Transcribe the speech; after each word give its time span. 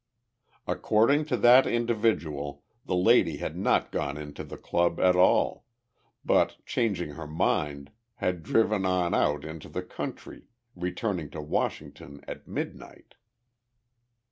According 0.65 1.25
to 1.25 1.37
that 1.37 1.67
individual, 1.67 2.63
the 2.85 2.95
lady 2.95 3.37
had 3.37 3.55
not 3.55 3.91
gone 3.91 4.17
into 4.17 4.43
the 4.43 4.57
club, 4.57 4.99
at 4.99 5.15
all, 5.15 5.67
but, 6.25 6.57
changing 6.65 7.11
her 7.11 7.27
mind, 7.27 7.91
had 8.15 8.41
driven 8.41 8.83
on 8.83 9.13
out 9.13 9.45
into 9.45 9.69
the 9.69 9.83
country, 9.83 10.47
returning 10.75 11.29
to 11.29 11.39
Washington 11.39 12.25
at 12.27 12.47
midnight. 12.47 13.13